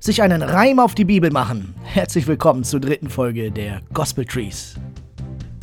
[0.00, 1.74] sich einen Reim auf die Bibel machen.
[1.82, 4.76] Herzlich willkommen zur dritten Folge der Gospel Trees.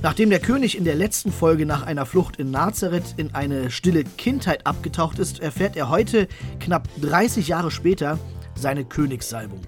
[0.04, 4.04] Nachdem der König in der letzten Folge nach einer Flucht in Nazareth in eine stille
[4.04, 6.28] Kindheit abgetaucht ist, erfährt er heute,
[6.60, 8.20] knapp 30 Jahre später,
[8.54, 9.62] seine Königssalbung.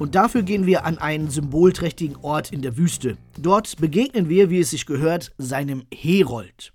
[0.00, 3.16] Und dafür gehen wir an einen symbolträchtigen Ort in der Wüste.
[3.38, 6.72] Dort begegnen wir, wie es sich gehört, seinem Herold.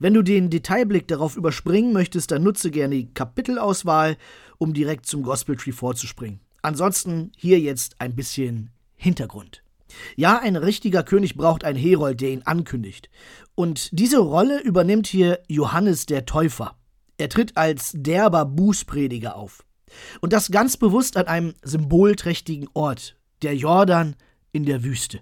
[0.00, 4.16] Wenn du den Detailblick darauf überspringen möchtest, dann nutze gerne die Kapitelauswahl,
[4.58, 6.40] um direkt zum Gospel Tree vorzuspringen.
[6.66, 9.62] Ansonsten hier jetzt ein bisschen Hintergrund.
[10.16, 13.08] Ja, ein richtiger König braucht einen Herold, der ihn ankündigt.
[13.54, 16.76] Und diese Rolle übernimmt hier Johannes der Täufer.
[17.18, 19.64] Er tritt als derber Bußprediger auf.
[20.20, 24.16] Und das ganz bewusst an einem symbolträchtigen Ort, der Jordan
[24.50, 25.20] in der Wüste.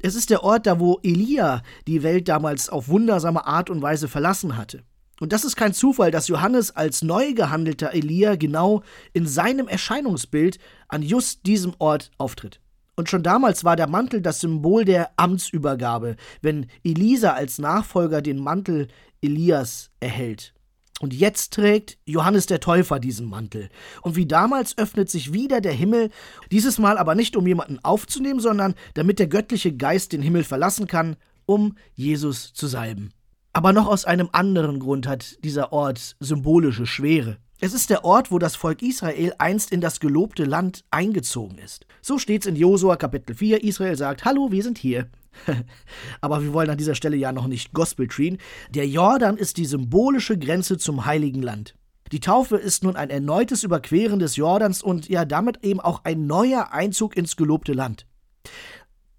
[0.00, 4.08] Es ist der Ort, da wo Elia die Welt damals auf wundersame Art und Weise
[4.08, 4.82] verlassen hatte.
[5.20, 8.82] Und das ist kein Zufall, dass Johannes als neu gehandelter Elia genau
[9.12, 12.60] in seinem Erscheinungsbild an just diesem Ort auftritt.
[12.96, 18.38] Und schon damals war der Mantel das Symbol der Amtsübergabe, wenn Elisa als Nachfolger den
[18.38, 18.88] Mantel
[19.20, 20.54] Elias erhält.
[21.00, 23.68] Und jetzt trägt Johannes der Täufer diesen Mantel.
[24.02, 26.10] Und wie damals öffnet sich wieder der Himmel,
[26.52, 30.86] dieses Mal aber nicht um jemanden aufzunehmen, sondern damit der göttliche Geist den Himmel verlassen
[30.86, 33.10] kann, um Jesus zu salben.
[33.54, 37.38] Aber noch aus einem anderen Grund hat dieser Ort symbolische Schwere.
[37.60, 41.86] Es ist der Ort, wo das Volk Israel einst in das gelobte Land eingezogen ist.
[42.02, 43.62] So steht's in Josua Kapitel 4.
[43.62, 45.08] Israel sagt: Hallo, wir sind hier.
[46.20, 48.38] Aber wir wollen an dieser Stelle ja noch nicht Gospel treen.
[48.70, 51.76] Der Jordan ist die symbolische Grenze zum Heiligen Land.
[52.10, 56.26] Die Taufe ist nun ein erneutes Überqueren des Jordans und ja damit eben auch ein
[56.26, 58.06] neuer Einzug ins gelobte Land.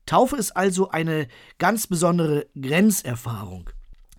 [0.05, 3.69] Taufe ist also eine ganz besondere Grenzerfahrung.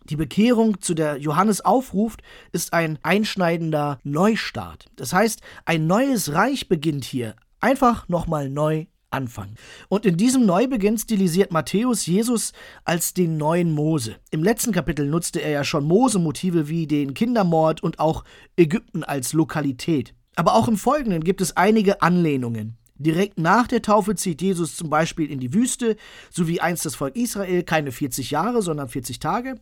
[0.08, 4.86] Die Bekehrung, zu der Johannes aufruft, ist ein einschneidender Neustart.
[4.94, 7.34] Das heißt, ein neues Reich beginnt hier.
[7.60, 9.56] Einfach nochmal neu anfangen.
[9.88, 12.52] Und in diesem Neubeginn stilisiert Matthäus Jesus
[12.84, 14.16] als den neuen Mose.
[14.30, 18.22] Im letzten Kapitel nutzte er ja schon Mose-Motive wie den Kindermord und auch
[18.56, 20.14] Ägypten als Lokalität.
[20.36, 22.76] Aber auch im Folgenden gibt es einige Anlehnungen.
[22.98, 25.96] Direkt nach der Taufe zieht Jesus zum Beispiel in die Wüste,
[26.30, 29.56] so wie einst das Volk Israel, keine 40 Jahre, sondern 40 Tage.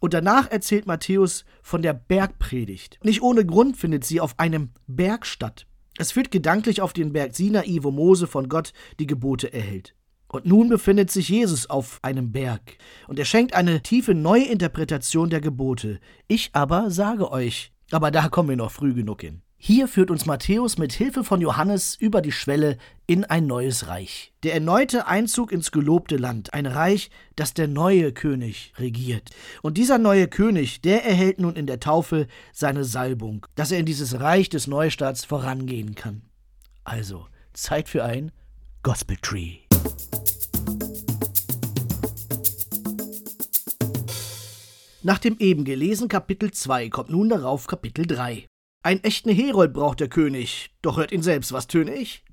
[0.00, 2.98] Und danach erzählt Matthäus von der Bergpredigt.
[3.02, 5.66] Nicht ohne Grund findet sie auf einem Berg statt.
[5.98, 9.94] Es führt gedanklich auf den Berg Sinai, wo Mose von Gott die Gebote erhält.
[10.32, 15.42] Und nun befindet sich Jesus auf einem Berg, und er schenkt eine tiefe Neuinterpretation der
[15.42, 16.00] Gebote.
[16.26, 19.42] Ich aber sage euch, aber da kommen wir noch früh genug hin.
[19.64, 24.32] Hier führt uns Matthäus mit Hilfe von Johannes über die Schwelle in ein neues Reich.
[24.42, 29.30] Der erneute Einzug ins gelobte Land, ein Reich, das der neue König regiert.
[29.62, 33.86] Und dieser neue König, der erhält nun in der Taufe seine Salbung, dass er in
[33.86, 36.22] dieses Reich des Neustarts vorangehen kann.
[36.82, 38.32] Also, Zeit für ein
[38.82, 39.58] Gospel Tree.
[45.04, 48.48] Nach dem eben gelesen Kapitel 2 kommt nun darauf Kapitel 3.
[48.84, 52.24] Ein echten Herold braucht der König, doch hört ihn selbst, was töne ich?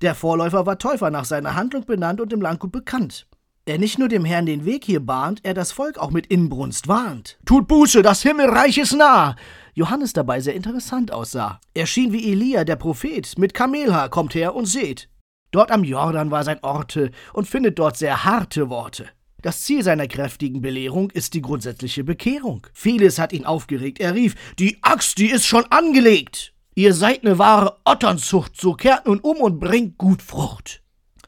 [0.00, 3.26] Der Vorläufer war Täufer nach seiner Handlung benannt und im Landgut bekannt.
[3.66, 6.88] Er nicht nur dem Herrn den Weg hier bahnt, er das Volk auch mit Inbrunst
[6.88, 7.38] warnt.
[7.44, 9.36] Tut Buße, das Himmelreich ist nah!
[9.74, 11.60] Johannes dabei sehr interessant aussah.
[11.74, 15.10] Er schien wie Elia, der Prophet, mit Kamelhaar kommt her und seht.
[15.50, 19.10] Dort am Jordan war sein Orte und findet dort sehr harte Worte.
[19.40, 22.66] Das Ziel seiner kräftigen Belehrung ist die grundsätzliche Bekehrung.
[22.72, 24.00] Vieles hat ihn aufgeregt.
[24.00, 26.52] Er rief: Die Axt, die ist schon angelegt!
[26.74, 30.82] Ihr seid ne wahre Otternzucht, so kehrt nun um und bringt gut Frucht.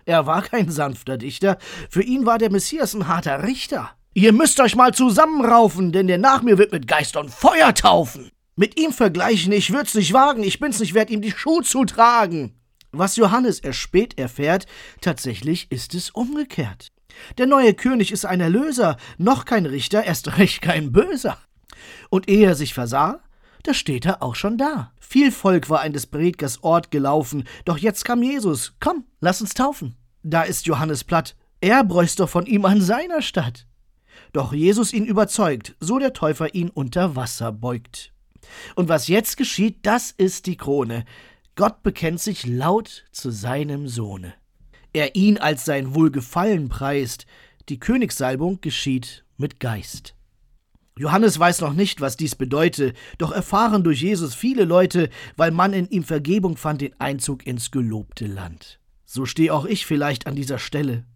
[0.05, 3.91] Er war kein sanfter Dichter, für ihn war der Messias ein harter Richter.
[4.13, 8.31] Ihr müsst euch mal zusammenraufen, denn der nach mir wird mit Geist und Feuer taufen.
[8.57, 11.85] Mit ihm vergleichen, ich würd's nicht wagen, ich bin's nicht wert, ihm die Schuhe zu
[11.85, 12.57] tragen.
[12.93, 14.67] Was Johannes erst spät erfährt,
[15.01, 16.89] tatsächlich ist es umgekehrt.
[17.39, 21.39] Der neue König ist ein Erlöser, noch kein Richter, erst recht kein Böser.
[22.09, 23.21] Und ehe er sich versah,
[23.63, 24.93] da steht er auch schon da.
[25.01, 28.75] Viel Volk war an des Predigers Ort gelaufen, doch jetzt kam Jesus.
[28.81, 29.97] Komm, lass uns taufen.
[30.23, 31.37] Da ist Johannes platt.
[31.61, 33.67] Er bräuchst doch von ihm an seiner Stadt.
[34.33, 38.13] Doch Jesus ihn überzeugt, so der Täufer ihn unter Wasser beugt.
[38.75, 41.05] Und was jetzt geschieht, das ist die Krone.
[41.57, 44.35] Gott bekennt sich laut zu seinem Sohne
[44.93, 47.27] er ihn als sein Wohlgefallen preist.
[47.69, 50.15] Die Königssalbung geschieht mit Geist.
[50.99, 55.73] Johannes weiß noch nicht, was dies bedeute, doch erfahren durch Jesus viele Leute, weil man
[55.73, 58.81] in ihm Vergebung fand, den Einzug ins gelobte Land.
[59.07, 61.07] So stehe auch ich vielleicht an dieser Stelle.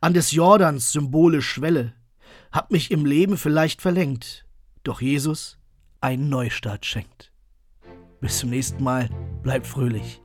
[0.00, 1.94] An des Jordans Symbole Schwelle,
[2.52, 4.44] hab mich im Leben vielleicht verlängert,
[4.84, 5.58] doch Jesus
[6.00, 7.32] einen Neustart schenkt.
[8.20, 9.08] Bis zum nächsten Mal,
[9.42, 10.20] bleib fröhlich